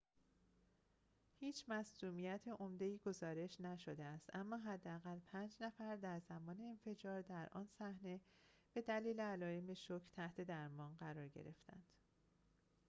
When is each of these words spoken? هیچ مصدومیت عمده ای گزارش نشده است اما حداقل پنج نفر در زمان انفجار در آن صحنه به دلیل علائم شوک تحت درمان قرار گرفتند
هیچ 1.39 1.65
مصدومیت 1.67 2.41
عمده 2.59 2.85
ای 2.85 2.97
گزارش 2.99 3.61
نشده 3.61 4.03
است 4.05 4.29
اما 4.33 4.57
حداقل 4.57 5.19
پنج 5.19 5.55
نفر 5.61 5.95
در 5.95 6.19
زمان 6.19 6.61
انفجار 6.61 7.21
در 7.21 7.49
آن 7.51 7.67
صحنه 7.67 8.19
به 8.73 8.81
دلیل 8.81 9.19
علائم 9.19 9.73
شوک 9.73 10.01
تحت 10.11 10.41
درمان 10.41 10.97
قرار 10.99 11.27
گرفتند 11.29 11.87